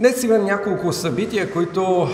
[0.00, 2.08] Днес има няколко събития, които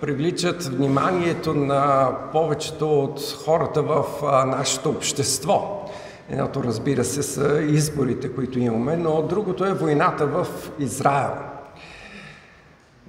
[0.00, 4.04] привличат вниманието на повечето от хората в
[4.46, 5.84] нашето общество.
[6.30, 10.46] Едното, разбира се, са изборите, които имаме, но другото е войната в
[10.78, 11.30] Израел.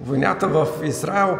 [0.00, 1.38] Войната в Израел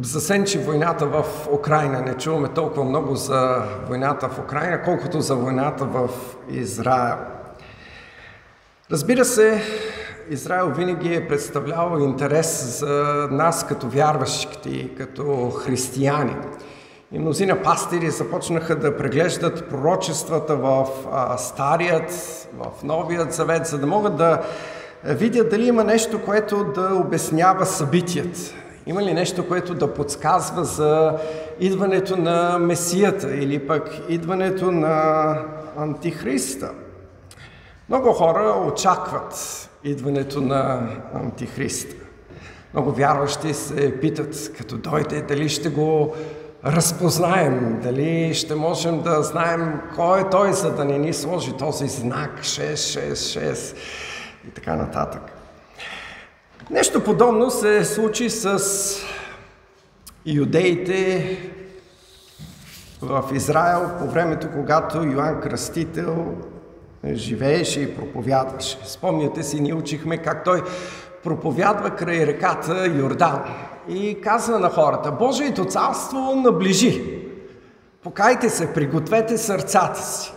[0.00, 2.00] засенчи войната в Украина.
[2.00, 6.08] Не чуваме толкова много за войната в Украина, колкото за войната в
[6.50, 7.16] Израел.
[8.90, 9.62] Разбира се,
[10.30, 16.36] Израел винаги е представлявал интерес за нас като вярващи, като християни.
[17.12, 20.86] И мнозина пастири започнаха да преглеждат пророчествата в
[21.38, 22.10] Старият,
[22.58, 24.42] в Новият завет, за да могат да
[25.04, 28.40] видят дали има нещо, което да обяснява събитията.
[28.86, 31.16] Има ли нещо, което да подсказва за
[31.60, 35.34] идването на Месията или пък идването на
[35.76, 36.70] Антихриста?
[37.92, 39.34] Много хора очакват
[39.84, 41.96] идването на Антихриста.
[42.72, 46.14] Много вярващи се питат, като дойде, дали ще го
[46.64, 51.88] разпознаем, дали ще можем да знаем кой е той, за да не ни сложи този
[51.88, 53.76] знак 666
[54.48, 55.22] и така нататък.
[56.70, 58.58] Нещо подобно се случи с
[60.26, 61.38] юдеите
[63.02, 66.34] в Израел по времето, когато Йоанн Кръстител
[67.06, 68.78] живееше и проповядваше.
[68.84, 70.62] Спомняте си, ние учихме как той
[71.22, 73.44] проповядва край реката Йордан
[73.88, 77.22] и казва на хората, Божието царство наближи.
[78.02, 80.32] Покайте се, пригответе сърцата си.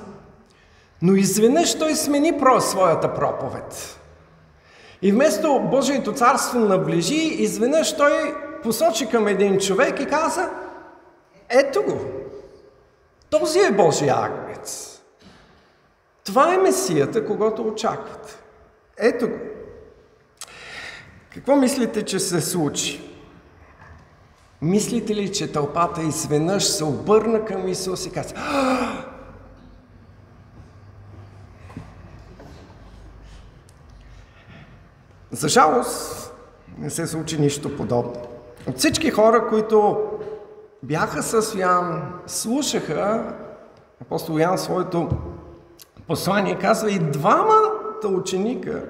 [1.01, 3.99] Но изведнъж той смени про своята проповед.
[5.01, 10.49] И вместо Божието царство наближи, изведнъж той посочи към един човек и каза,
[11.49, 11.99] ето го,
[13.29, 14.94] този е Божия агнец.
[16.25, 18.43] Това е Месията, когато очакват.
[18.97, 19.35] Ето го.
[21.33, 23.11] Какво мислите, че се случи?
[24.61, 28.35] Мислите ли, че тълпата изведнъж се обърна към Исус и каза
[35.31, 36.33] За жалост
[36.77, 38.21] не се случи нищо подобно.
[38.67, 39.97] От всички хора, които
[40.83, 43.33] бяха с Ян, слушаха
[44.01, 45.09] апостол Ян своето
[46.07, 48.83] послание казва и двамата ученика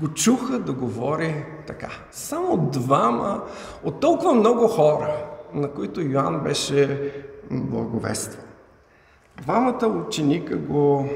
[0.00, 1.90] го чуха да говори така.
[2.10, 3.42] Само двама
[3.84, 5.16] от толкова много хора,
[5.52, 7.12] на които Йоанн беше
[7.50, 8.44] благовествал.
[9.42, 11.08] Двамата ученика го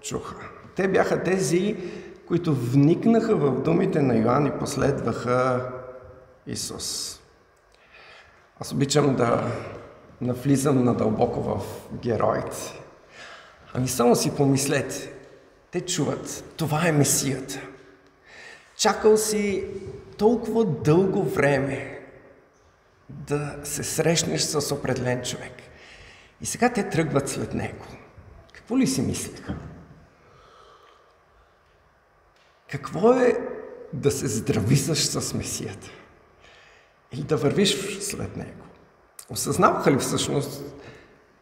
[0.00, 0.36] чуха.
[0.76, 1.76] Те бяха тези,
[2.28, 5.70] които вникнаха в думите на Йоанн и последваха
[6.46, 7.20] Исус.
[8.60, 9.44] Аз обичам да
[10.20, 11.60] навлизам надълбоко в
[11.92, 12.83] героите.
[13.74, 15.12] Ами само си помислете.
[15.70, 17.60] Те чуват, това е Месията.
[18.76, 19.64] Чакал си
[20.18, 22.00] толкова дълго време
[23.08, 25.52] да се срещнеш с определен човек.
[26.40, 27.84] И сега те тръгват след него.
[28.52, 29.56] Какво ли си мислиха?
[32.70, 33.38] Какво е
[33.92, 35.90] да се здрависаш с Месията?
[37.12, 38.64] Или да вървиш след него?
[39.30, 40.62] Осъзнаваха ли всъщност,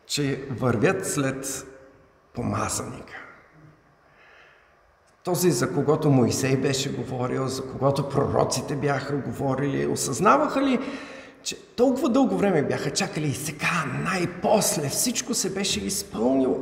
[0.06, 1.66] че вървят след
[2.34, 3.14] помазаника.
[5.24, 10.78] Този, за когото Моисей беше говорил, за когото пророците бяха говорили, осъзнаваха ли,
[11.42, 16.58] че толкова дълго време бяха чакали и сега, най-после, всичко се беше изпълнило.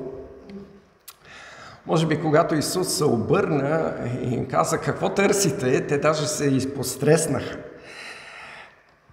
[1.87, 7.59] Може би, когато Исус се обърна и им каза какво търсите, те даже се изпостреснаха.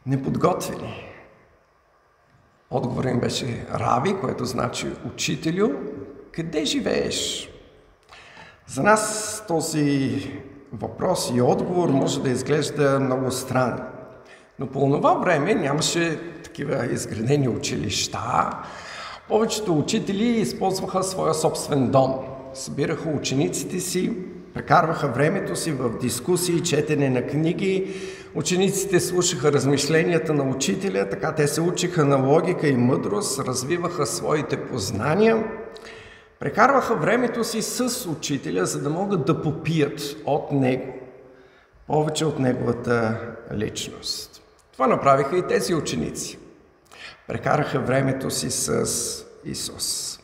[0.05, 1.03] Неподготвени.
[2.69, 5.69] Отговорът им беше Рави, което значи учителю,
[6.31, 7.49] къде живееш?
[8.67, 10.21] За нас този
[10.73, 13.83] въпрос и отговор може да изглежда много странен.
[14.59, 18.49] Но по това време нямаше такива изградени училища.
[19.27, 22.15] Повечето учители използваха своя собствен дом.
[22.53, 24.13] Събираха учениците си,
[24.53, 27.93] прекарваха времето си в дискусии, четене на книги.
[28.35, 34.57] Учениците слушаха размишленията на учителя, така те се учиха на логика и мъдрост, развиваха своите
[34.57, 35.43] познания–
[36.39, 40.93] Прекарваха времето си с учителя, за да могат да попият от него
[41.87, 43.17] повече от неговата
[43.53, 44.41] личност.
[44.73, 46.39] Това направиха и тези ученици.
[47.27, 48.85] Прекараха времето си с
[49.45, 50.19] Исус.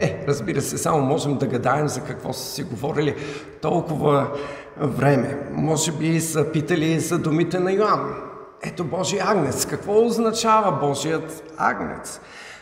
[0.00, 3.16] Е, разбира се, само можем да гадаем за какво са си говорили
[3.60, 4.36] толкова
[4.76, 5.38] време.
[5.52, 8.14] Може би са питали за думите на Йоанн.
[8.62, 9.66] Ето Божий агнец.
[9.66, 12.20] Какво означава Божият агнец?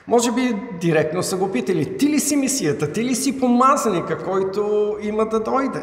[0.09, 4.97] Може би директно са го питали, ти ли си мисията, ти ли си помазаника, който
[5.03, 5.83] има да дойде?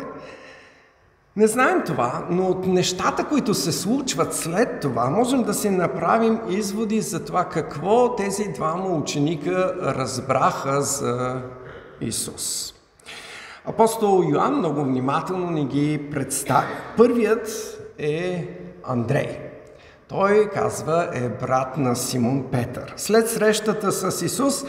[1.36, 6.40] Не знаем това, но от нещата, които се случват след това, можем да си направим
[6.50, 11.42] изводи за това какво тези двама ученика разбраха за
[12.02, 12.74] Исус.
[13.66, 16.68] Апостол Йоанн много внимателно ни ги представя.
[16.98, 18.48] Първият е
[18.84, 19.49] Андрей.
[20.10, 22.94] Той, казва, е брат на Симон Петър.
[22.98, 24.64] След срещата с Исус,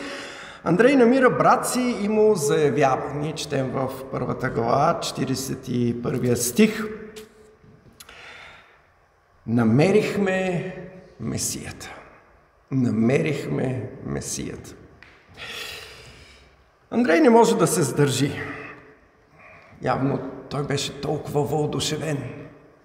[0.65, 3.15] Андрей намира брат си и му заявява.
[3.15, 6.85] Ние четем в първата глава, 41 стих.
[9.47, 10.75] Намерихме
[11.21, 11.95] Месията.
[12.71, 14.75] Намерихме Месията.
[16.91, 18.41] Андрей не може да се сдържи.
[19.83, 20.19] Явно
[20.51, 22.19] той беше толкова въодушевен.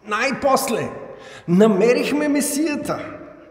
[0.06, 1.05] Най-после
[1.48, 3.00] намерихме Месията.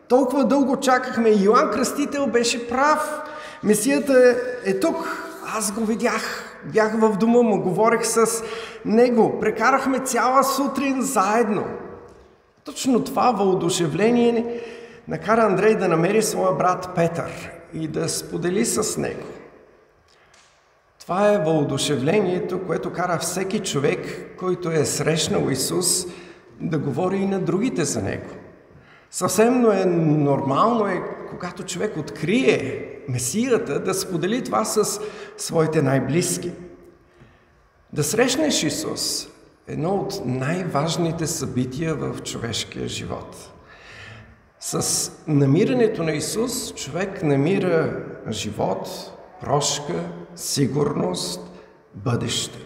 [0.09, 1.31] Толкова дълго чакахме.
[1.31, 3.21] Йоанн Кръстител беше прав.
[3.63, 5.27] Месията е, е тук.
[5.57, 6.51] Аз го видях.
[6.73, 8.27] Бях в дома му, говорех с
[8.85, 9.41] него.
[9.41, 11.65] Прекарахме цяла сутрин заедно.
[12.65, 14.61] Точно това въодушевление
[15.09, 19.27] накара Андрей да намери своя брат Петър и да сподели с него.
[21.01, 24.01] Това е въодушевлението, което кара всеки човек,
[24.39, 26.07] който е срещнал Исус,
[26.61, 28.31] да говори и на другите за Него.
[29.11, 35.01] Съвсем е нормално е, когато човек открие Месията, да сподели това с
[35.37, 36.53] своите най-близки.
[37.93, 39.25] Да срещнеш Исус
[39.69, 43.51] е едно от най-важните събития в човешкия живот.
[44.61, 48.89] С намирането на Исус човек намира живот,
[49.41, 51.41] прошка, сигурност,
[51.95, 52.59] бъдеще.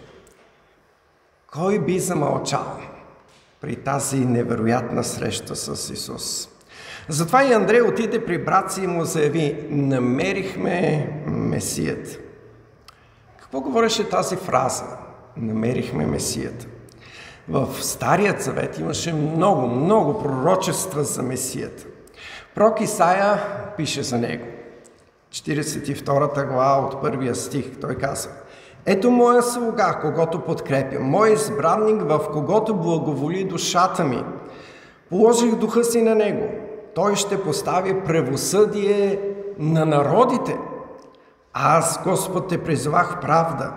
[1.53, 2.79] Кой би замълчал
[3.61, 6.49] при тази невероятна среща с Исус?
[7.09, 12.19] Затова и Андрей отиде при брат си и му заяви, намерихме Месията.
[13.41, 14.85] Какво говореше тази фраза?
[15.37, 16.67] Намерихме Месията.
[17.49, 21.85] В Старият завет имаше много, много пророчества за Месията.
[22.55, 23.43] Прок Исаия
[23.77, 24.45] пише за него.
[25.33, 28.33] 42 глава от първия стих, той казва
[28.91, 34.25] Ето моя слуга, когато подкрепя, мой избранник, в когото благоволи душата ми.
[35.11, 36.49] Положих духа си на него.
[36.95, 39.21] Той ще постави правосъдие
[39.59, 40.59] на народите.
[41.53, 43.73] Аз, Господ, те призвах правда.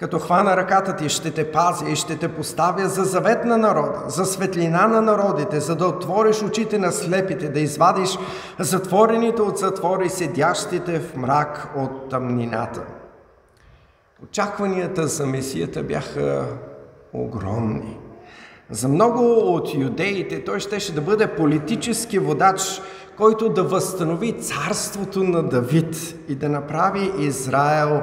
[0.00, 4.02] Като хвана ръката ти, ще те пазя и ще те поставя за завет на народа,
[4.06, 8.18] за светлина на народите, за да отвориш очите на слепите, да извадиш
[8.58, 12.80] затворените от затвори, седящите в мрак от тъмнината.
[14.24, 16.46] Очакванията за Месията бяха
[17.12, 17.98] огромни.
[18.70, 19.22] За много
[19.54, 22.80] от юдеите той щеше да бъде политически водач,
[23.16, 28.02] който да възстанови царството на Давид и да направи Израел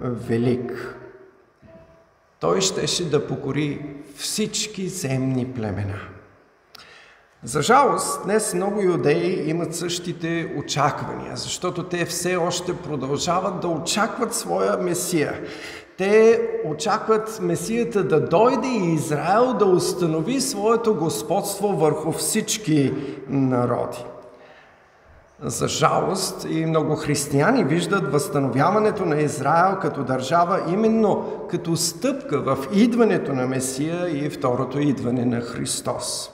[0.00, 0.96] велик.
[2.40, 6.00] Той щеше да покори всички земни племена.
[7.44, 14.34] За жалост, днес много юдеи имат същите очаквания, защото те все още продължават да очакват
[14.34, 15.40] своя Месия.
[15.98, 22.94] Те очакват Месията да дойде и Израел да установи своето господство върху всички
[23.28, 24.04] народи.
[25.42, 32.58] За жалост и много християни виждат възстановяването на Израел като държава именно като стъпка в
[32.72, 36.30] идването на Месия и второто идване на Христос.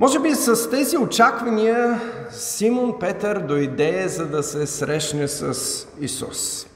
[0.00, 2.00] Може би с тези очаквания
[2.30, 6.66] Симон Петър дойде за да се срещне с Исус.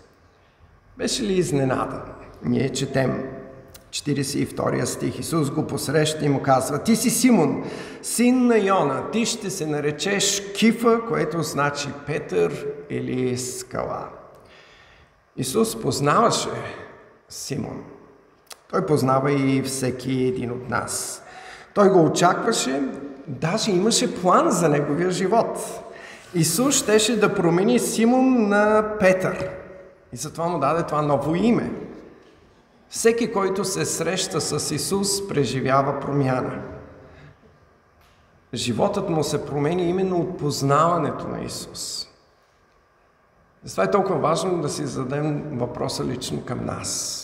[0.98, 2.02] Беше ли изненадан?
[2.44, 3.24] Ние четем
[3.90, 5.18] 42 стих.
[5.18, 7.64] Исус го посреща и му казва, ти си Симон,
[8.02, 14.08] син на Йона, ти ще се наречеш Кифа, което значи Петър или скала.
[15.36, 16.48] Исус познаваше
[17.28, 17.84] Симон.
[18.70, 21.22] Той познава и всеки един от нас.
[21.74, 22.82] Той го очакваше,
[23.26, 25.58] даже имаше план за неговия живот.
[26.34, 29.50] Исус щеше да промени Симон на Петър.
[30.12, 31.72] И затова му даде това ново име.
[32.88, 36.62] Всеки, който се среща с Исус, преживява промяна.
[38.54, 42.08] Животът му се промени именно от познаването на Исус.
[43.64, 47.18] Затова е толкова важно да си зададем въпроса лично към нас.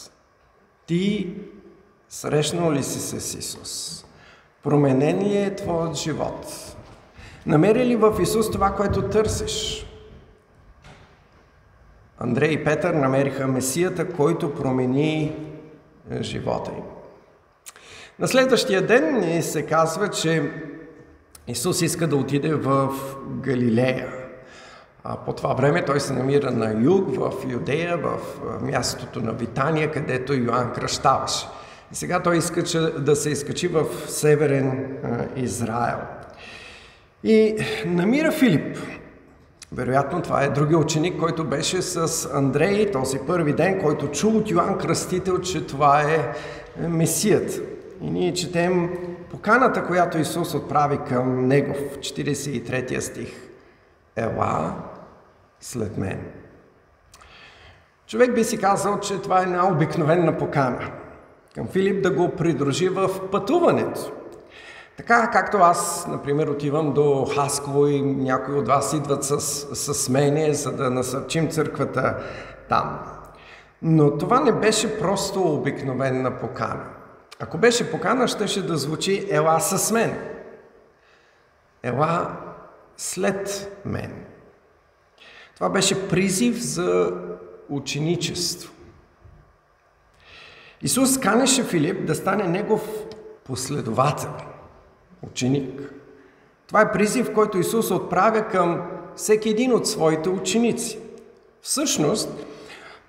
[0.87, 1.35] Ти
[2.09, 4.05] срещнал ли си се с Исус?
[4.63, 6.47] Променен ли е твоят живот?
[7.47, 9.87] Намери ли в Исус това, което търсиш?
[12.19, 15.37] Андрей и Петър намериха Месията, който промени
[16.21, 16.85] живота им.
[18.19, 20.53] На следващия ден ни се казва, че
[21.47, 22.95] Исус иска да отиде в
[23.29, 24.13] Галилея.
[25.05, 28.19] А по това време той се намира на юг, в Юдея, в
[28.61, 31.47] мястото на Витания, където Йоанн кръщаваше.
[31.93, 32.63] И сега той иска
[32.99, 34.97] да се изкачи в северен
[35.37, 35.99] Израел.
[37.25, 38.79] И намира Филип.
[39.73, 44.51] Вероятно това е другия ученик, който беше с Андрей този първи ден, който чул от
[44.51, 46.33] Йоанн Кръстител, че това е
[46.89, 47.61] Месият.
[48.01, 48.91] И ние четем
[49.31, 53.29] поканата, която Исус отправи към него в 43 стих.
[54.17, 54.75] Ела
[55.61, 56.21] след мен.
[58.07, 60.91] Човек би си казал, че това е една обикновена покана
[61.59, 64.13] към Филип да го придружи в пътуването.
[64.97, 69.41] Така както аз, например, отивам до Хасково и някои от вас идват с,
[69.95, 72.17] с мене, за да насърчим църквата
[72.69, 72.99] там.
[73.83, 76.85] Но това не беше просто обикновена покана.
[77.41, 80.19] Ако беше покана, щеше да звучи ела с мен.
[81.83, 82.37] Ела
[82.97, 84.25] след мен.
[85.55, 87.13] Това беше призив за
[87.69, 88.73] ученичество.
[90.83, 92.89] Исус канеше Филип да стане негов
[93.45, 94.31] последовател,
[95.23, 95.93] ученик.
[96.67, 98.83] Това е призив, който Исус отправя към
[99.17, 100.99] всеки един от своите ученици.
[101.63, 102.47] Всъщност,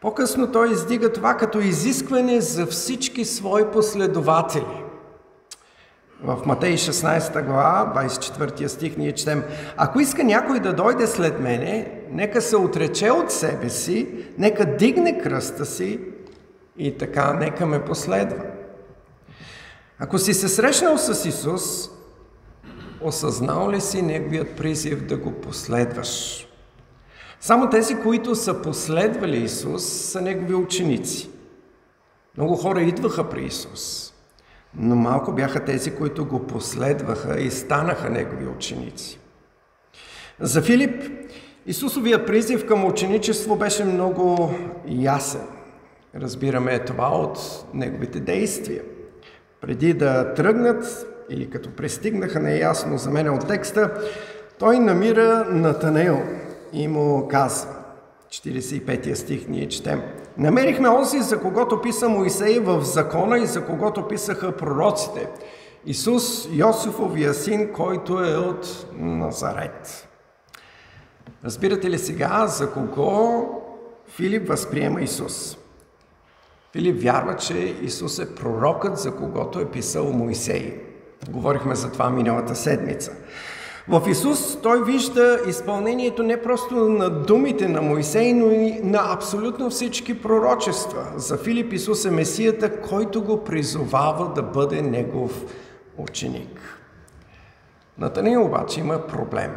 [0.01, 4.83] по-късно той издига това като изискване за всички свои последователи.
[6.23, 9.43] В Матей 16 глава, 24 стих, ние четем
[9.77, 14.07] Ако иска някой да дойде след мене, нека се отрече от себе си,
[14.37, 15.99] нека дигне кръста си
[16.79, 18.43] и така нека ме последва.
[19.99, 21.89] Ако си се срещнал с Исус,
[23.01, 26.45] осъзнал ли си Неговият призив да го последваш?
[27.39, 31.29] Само тези, които са последвали Исус, са Негови ученици.
[32.37, 34.13] Много хора идваха при Исус,
[34.75, 39.19] но малко бяха тези, които го последваха и станаха Негови ученици.
[40.39, 41.03] За Филип
[41.65, 44.53] Исусовия призив към ученичество беше много
[44.87, 45.58] ясен.
[46.15, 48.83] Разбираме това от неговите действия.
[49.61, 53.93] Преди да тръгнат, или като пристигнаха, не е ясно за мен от текста,
[54.59, 56.19] той намира Натанейл
[56.73, 57.75] и му казва,
[58.29, 60.01] 45 стих ние четем,
[60.39, 65.29] Намерихме онзи, за когото писа Моисей в закона и за когото писаха пророците.
[65.85, 70.07] Исус, Йосифовия син, който е от Назарет.
[71.45, 73.45] Разбирате ли сега за кого
[74.07, 75.58] Филип възприема Исус?
[76.73, 80.81] Филип вярва, че Исус е пророкът, за когото е писал Моисей.
[81.29, 83.11] Говорихме за това миналата седмица.
[83.87, 89.69] В Исус той вижда изпълнението не просто на думите на Моисей, но и на абсолютно
[89.69, 91.05] всички пророчества.
[91.15, 95.45] За Филип Исус е Месията, който го призовава да бъде негов
[95.97, 96.79] ученик.
[97.97, 99.51] Натанил обаче има проблем.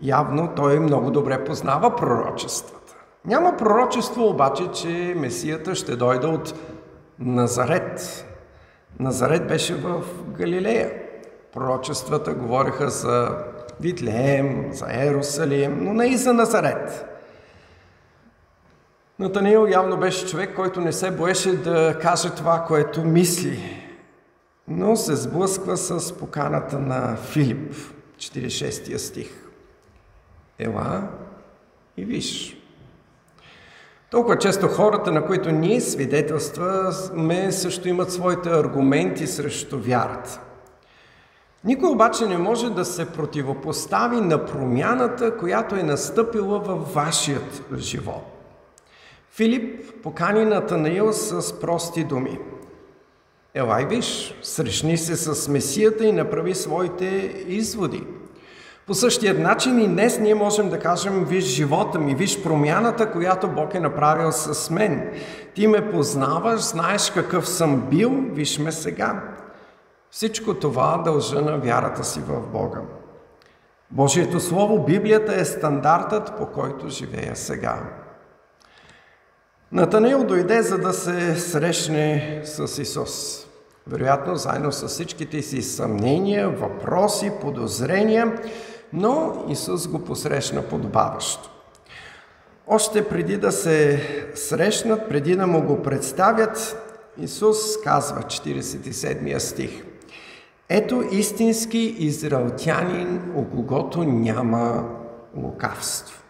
[0.00, 2.83] Явно той много добре познава пророчествата.
[3.26, 6.54] Няма пророчество обаче, че Месията ще дойде от
[7.18, 8.26] Назарет.
[8.98, 10.92] Назарет беше в Галилея.
[11.52, 13.44] Пророчествата говореха за
[13.80, 17.06] Витлеем, за Ерусалим, но не и за Назарет.
[19.18, 23.86] Натаниил явно беше човек, който не се боеше да каже това, което мисли,
[24.68, 27.74] но се сблъсква с поканата на Филип,
[28.16, 29.30] 46 стих.
[30.58, 31.08] Ела
[31.96, 32.63] и виж.
[34.10, 40.40] Толкова често хората, на които ние свидетелстваме, също имат своите аргументи срещу вярата.
[41.64, 48.30] Никой обаче не може да се противопостави на промяната, която е настъпила във вашият живот.
[49.30, 52.38] Филип покани Натанаил с прости думи.
[53.54, 57.04] Елай виж, срещни се с Месията и направи своите
[57.46, 58.06] изводи–
[58.86, 63.48] по същия начин и днес ние можем да кажем, виж живота ми, виж промяната, която
[63.48, 65.10] Бог е направил с мен.
[65.54, 69.22] Ти ме познаваш, знаеш какъв съм бил, виж ме сега.
[70.10, 72.80] Всичко това дължа на вярата си в Бога.
[73.90, 77.78] Божието Слово, Библията е стандартът, по който живея сега.
[79.72, 83.46] Натанил дойде, за да се срещне с Исус.
[83.86, 88.32] Вероятно, заедно с всичките си съмнения, въпроси, подозрения,
[88.94, 91.50] но Исус го посрещна подобаващо.
[92.66, 94.02] Още преди да се
[94.34, 96.76] срещнат, преди да му го представят,
[97.18, 99.84] Исус казва 47 стих.
[100.68, 104.84] Ето истински израелтянин, у когото няма
[105.36, 106.22] лукавство.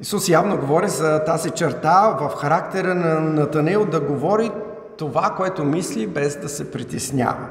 [0.00, 4.50] Исус явно говори за тази черта в характера на Натанел да говори
[4.98, 7.48] това, което мисли, без да се притеснява.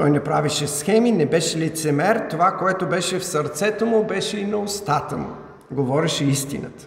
[0.00, 2.26] Той не правеше схеми, не беше лицемер.
[2.30, 5.28] Това, което беше в сърцето му, беше и на устата му.
[5.70, 6.86] Говореше истината.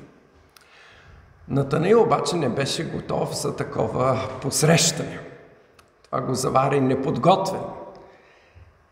[1.47, 5.19] Натанаил обаче не беше готов за такова посрещане.
[6.05, 7.61] Това го завари неподготвен.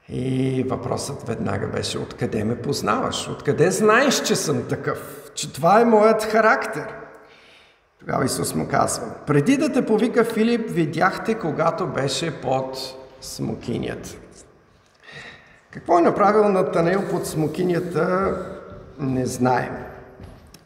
[0.09, 3.29] И въпросът веднага беше, откъде ме познаваш?
[3.29, 5.31] Откъде знаеш, че съм такъв?
[5.35, 6.87] Че това е моят характер?
[7.99, 14.09] Тогава Исус му казва, преди да те повика Филип, видяхте, когато беше под смокинята.
[15.71, 18.35] Какво е направил Натанел под смокинята,
[18.99, 19.73] не знаем.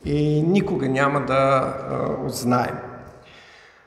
[0.05, 1.73] И никога няма да
[2.25, 2.75] узнаем.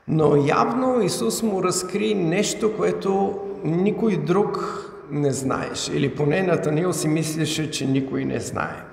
[0.09, 5.89] Но явно Исус му разкри нещо, което никой друг не знаеш.
[5.89, 8.85] Или поне Натанил си мислеше, че никой не знае.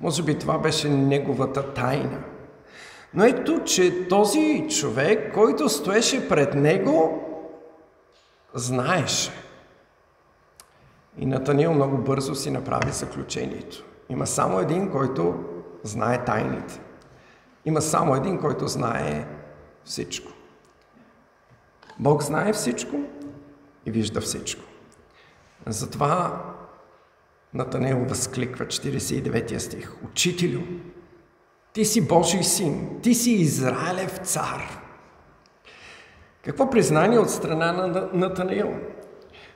[0.00, 2.18] Може би това беше неговата тайна.
[3.14, 7.25] Но ето, че този човек, който стоеше пред него,
[8.56, 9.32] знаеше.
[11.18, 13.84] И Натанил много бързо си направи заключението.
[14.08, 15.34] Има само един, който
[15.82, 16.80] знае тайните.
[17.64, 19.26] Има само един, който знае
[19.84, 20.32] всичко.
[21.98, 22.96] Бог знае всичко
[23.86, 24.62] и вижда всичко.
[25.66, 26.44] Затова
[27.54, 29.92] Натанел възкликва 49 стих.
[30.04, 30.60] Учителю,
[31.72, 34.85] ти си Божий син, ти си Израилев цар.
[36.46, 38.68] Какво признание от страна на Натанаил?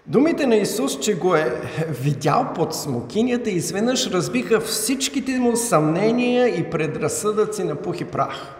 [0.06, 6.70] Думите на Исус, че го е видял под смокинята, изведнъж разбиха всичките му съмнения и
[6.70, 8.56] предразсъдъци на пух и прах.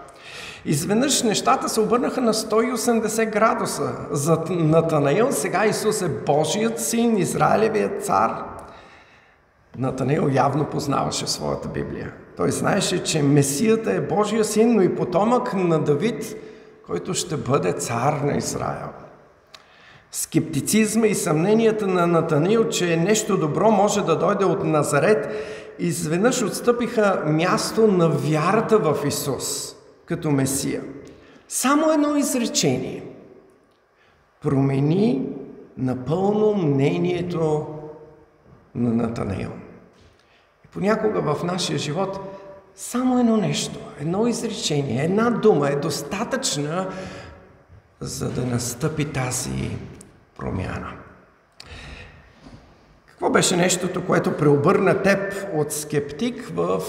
[0.64, 3.92] Изведнъж нещата се обърнаха на 180 градуса.
[4.10, 8.44] За Натанаил сега Исус е Божият син, Израилевият цар.
[9.78, 12.12] Натанаил явно познаваше своята Библия.
[12.37, 16.37] Той знаеше, че Месията е Божия син, но и потомък на Давид,
[16.90, 18.88] който ще бъде цар на Израел.
[20.12, 25.28] Скептицизма и съмненията на Натанил, че нещо добро може да дойде от Назарет,
[25.78, 30.82] изведнъж отстъпиха място на вярата в Исус като Месия.
[31.49, 33.04] Само едно изречение
[34.43, 35.26] промени
[35.78, 37.67] напълно мнението
[38.75, 39.50] на Натанаил.
[40.65, 42.40] И понякога в нашия живот
[42.80, 46.88] само едно нещо, едно изречение, една дума е достатъчна,
[48.00, 49.76] за да настъпи тази
[50.38, 50.93] промяна.
[53.06, 56.82] Какво беше нещото, което преобърна теб от скептик в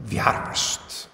[0.00, 1.10] вярващ?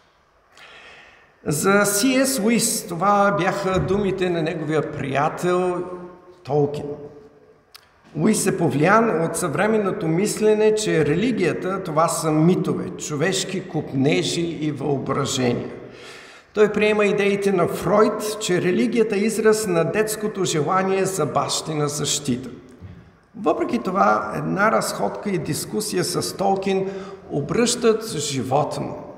[1.46, 2.42] За C.S.
[2.42, 5.84] Луис това бяха думите на неговия приятел
[6.44, 6.86] Толкин.
[8.16, 15.70] Луис е повлиян от съвременното мислене, че религията това са митове, човешки купнежи и въображения.
[16.54, 22.48] Той приема идеите на Фройд, че религията е израз на детското желание за бащина защита.
[23.40, 26.90] Въпреки това, една разходка и дискусия с Толкин
[27.30, 29.09] обръщат живота му.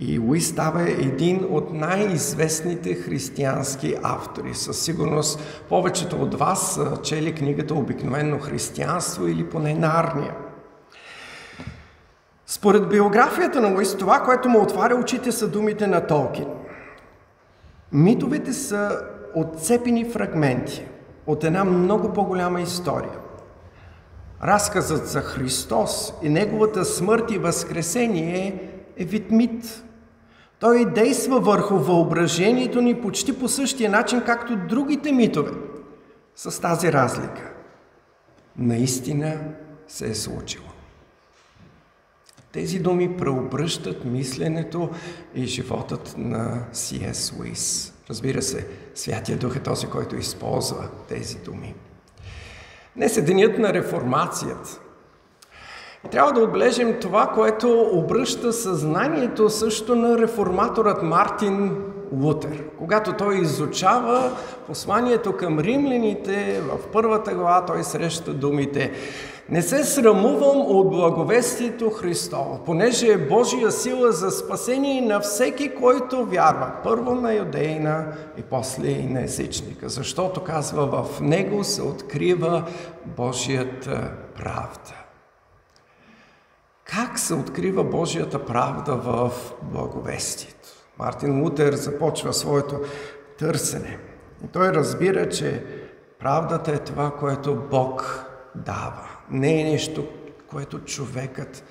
[0.00, 4.54] И Луис става един от най-известните християнски автори.
[4.54, 10.34] Със сигурност повечето от вас са чели книгата Обикновено християнство или поне Нарния.
[12.46, 16.46] Според биографията на Луис, това, което му отваря очите, са думите на Толкин.
[17.92, 18.98] Митовете са
[19.34, 20.86] отцепени фрагменти
[21.26, 23.18] от една много по-голяма история.
[24.44, 29.84] Разказът за Христос и Неговата смърт и възкресение е вид мит.
[30.60, 35.50] Той действа върху въображението ни почти по същия начин, както другите митове,
[36.36, 37.52] с тази разлика.
[38.56, 39.40] Наистина
[39.88, 40.64] се е случило.
[42.52, 44.90] Тези думи преобръщат мисленето
[45.34, 47.32] и животът на С.С.
[47.38, 47.94] Луис.
[48.10, 51.74] Разбира се, Святия Дух е този, който използва тези думи.
[52.96, 54.80] Днес е денят на реформацията.
[56.10, 61.76] Трябва да отбележим това, което обръща съзнанието също на реформаторът Мартин
[62.12, 62.64] Лутер.
[62.78, 64.36] Когато той изучава
[64.66, 68.92] посланието към римляните, в първата глава той среща думите
[69.48, 76.24] не се срамувам от благовестието Христово, понеже е Божия сила за спасение на всеки, който
[76.24, 76.70] вярва.
[76.84, 78.06] Първо на юдейна
[78.38, 79.88] и после и на езичника.
[79.88, 82.64] Защото, казва, в него се открива
[83.06, 85.01] Божията правда.
[86.96, 90.68] Как се открива Божията правда в благовестието?
[90.98, 92.80] Мартин Лутер започва своето
[93.38, 93.98] търсене.
[94.44, 95.64] И той разбира, че
[96.18, 98.24] правдата е това, което Бог
[98.54, 99.08] дава.
[99.30, 100.06] Не е нещо,
[100.50, 101.64] което човекът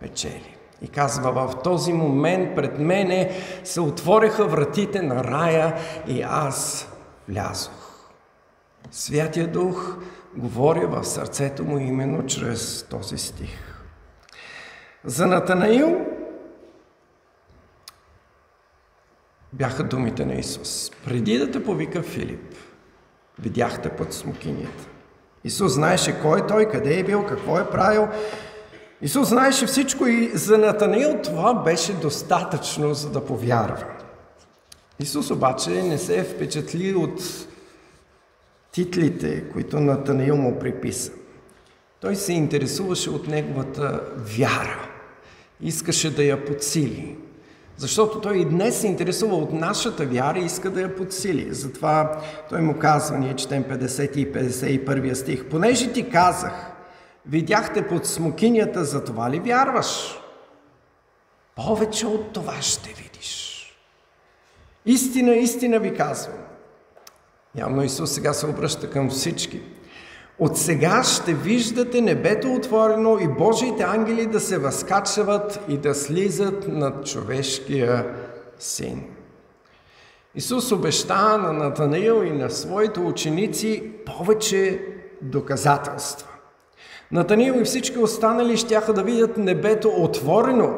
[0.00, 0.56] печели.
[0.82, 3.30] И казва, в този момент пред мене
[3.64, 5.74] се отвориха вратите на рая
[6.06, 6.88] и аз
[7.28, 8.10] влязох.
[8.90, 9.96] Святия Дух
[10.36, 13.63] говори в сърцето му именно чрез този стих.
[15.04, 16.06] За Натанаил
[19.52, 20.90] бяха думите на Исус.
[21.04, 22.54] Преди да те повика Филип,
[23.38, 24.84] видяхте под смокинията.
[25.44, 28.08] Исус знаеше кой е той, къде е бил, какво е правил.
[29.02, 33.84] Исус знаеше всичко и за Натанаил това беше достатъчно, за да повярва.
[35.00, 37.20] Исус обаче не се е впечатли от
[38.72, 41.12] титлите, които Натанаил му приписа.
[42.00, 44.93] Той се интересуваше от неговата вяра.
[45.64, 47.16] Искаше да я подсили.
[47.76, 51.54] Защото той и днес се интересува от нашата вяра и иска да я подсили.
[51.54, 56.72] Затова той му казва, ние четем 50 и 51 стих, понеже ти казах,
[57.26, 60.20] видяхте под смокинята, за това ли вярваш?
[61.56, 63.60] Повече от това ще видиш.
[64.86, 66.38] Истина, истина ви казвам.
[67.54, 69.60] Явно Исус сега се обръща към всички.
[70.38, 76.68] От сега ще виждате небето отворено и Божиите ангели да се възкачват и да слизат
[76.68, 78.06] над човешкия
[78.58, 79.02] син.
[80.34, 84.80] Исус обеща на Натанаил и на своите ученици повече
[85.22, 86.28] доказателства.
[87.12, 90.74] Натанаил и всички останали щяха да видят небето отворено.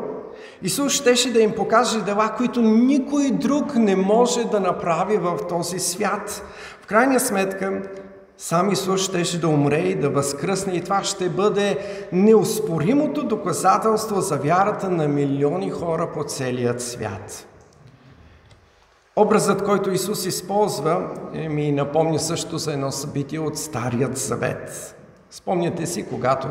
[0.63, 5.79] Исус щеше да им покаже дела, които никой друг не може да направи в този
[5.79, 6.43] свят.
[6.83, 7.83] В крайна сметка,
[8.39, 11.79] сам Исус щеше да умре и да възкръсне и това ще бъде
[12.13, 17.47] неоспоримото доказателство за вярата на милиони хора по целият свят.
[19.17, 24.97] Образът, който Исус използва, е, ми напомня също за едно събитие от Старият Завет.
[25.31, 26.49] Спомняте си, когато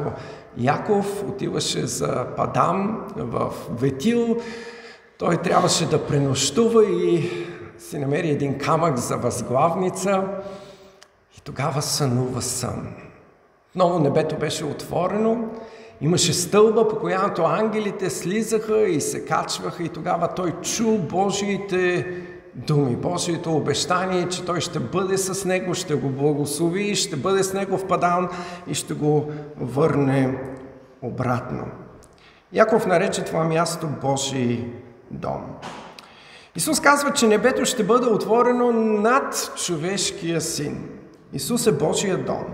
[0.58, 4.38] Яков отиваше за Падам в Ветил,
[5.17, 7.32] той трябваше да пренощува и
[7.78, 10.24] си намери един камък за възглавница–
[11.45, 12.88] тогава сънува сън.
[13.75, 15.49] Много небето беше отворено,
[16.01, 22.08] имаше стълба, по която ангелите слизаха и се качваха и тогава той чу Божиите
[22.55, 27.53] думи, Божието обещание, че той ще бъде с него, ще го благослови, ще бъде с
[27.53, 28.29] него в Падан
[28.67, 30.38] и ще го върне
[31.01, 31.65] обратно.
[32.53, 34.65] Яков нарече това място Божий
[35.12, 35.45] дом.
[36.55, 40.89] Исус казва, че небето ще бъде отворено над човешкия син.
[41.33, 42.45] Исус е Божият дом.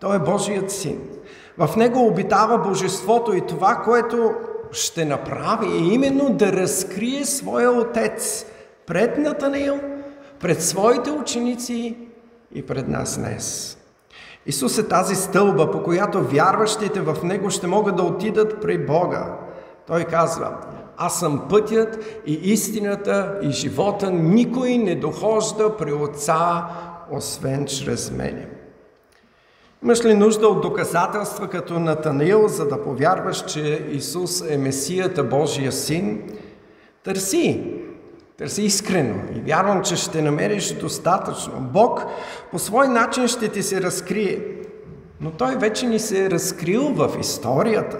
[0.00, 1.00] Той е Божият син.
[1.58, 4.34] В него обитава Божеството и това, което
[4.72, 8.46] ще направи е именно да разкрие своя Отец
[8.86, 9.80] пред Натанаил,
[10.40, 11.96] пред своите ученици
[12.54, 13.78] и пред нас днес.
[14.46, 19.36] Исус е тази стълба, по която вярващите в Него ще могат да отидат при Бога.
[19.86, 20.56] Той казва,
[20.96, 26.66] аз съм пътят и истината и живота, никой не дохожда при Отца,
[27.12, 28.46] освен чрез мене.
[29.82, 35.72] Имаш ли нужда от доказателства като Натанаил, за да повярваш, че Исус е Месията Божия
[35.72, 36.22] Син?
[37.04, 37.74] Търси,
[38.38, 41.60] търси искрено и вярвам, че ще намериш достатъчно.
[41.60, 42.04] Бог
[42.50, 44.44] по свой начин ще ти се разкрие,
[45.20, 47.98] но Той вече ни се е разкрил в историята.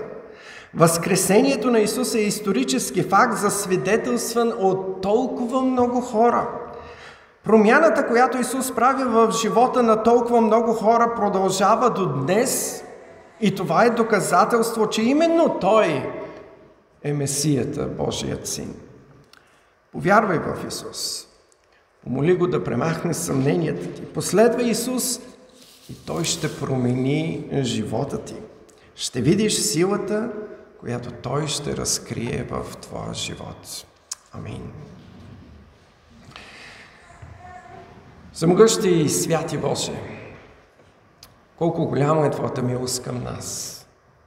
[0.75, 6.49] Възкресението на Исус е исторически факт, засвидетелстван от толкова много хора–
[7.49, 12.85] Промяната, която Исус прави в живота на толкова много хора, продължава до днес
[13.41, 16.13] и това е доказателство, че именно Той
[17.03, 18.75] е Месията, Божият Син.
[19.93, 21.27] Повярвай в Исус.
[22.05, 24.05] Помоли го да премахне съмненията ти.
[24.05, 25.21] Последва Исус
[25.91, 28.37] и Той ще промени живота ти.
[28.95, 30.31] Ще видиш силата,
[30.81, 33.87] която Той ще разкрие в твоя живот.
[34.33, 34.73] Амин.
[38.39, 39.93] Самогъщи и святи Боже,
[41.57, 43.75] колко голяма е Твоята милост към нас.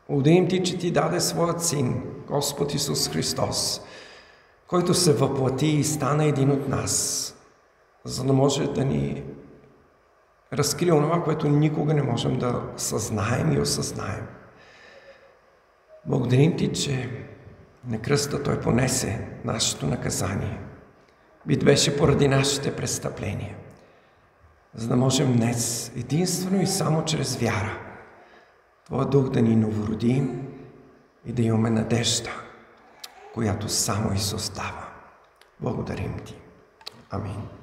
[0.10, 3.82] Благодарим Ти, че Ти даде Своят Син, Господ Исус Христос,
[4.68, 7.36] който се въплати и стана един от нас,
[8.06, 9.24] за да може да ни
[10.54, 14.28] разкрие онова, което никога не можем да съзнаем и осъзнаем.
[16.06, 17.10] Благодарим Ти, че
[17.88, 20.60] на кръста Той понесе нашето наказание.
[21.46, 23.56] Бит беше поради нашите престъпления
[24.76, 27.78] за да можем днес единствено и само чрез вяра
[28.92, 30.24] Твоя дух да ни новороди
[31.26, 32.30] и да имаме надежда,
[33.34, 34.86] която само Исус дава.
[35.60, 36.36] Благодарим Ти.
[37.10, 37.61] Амин.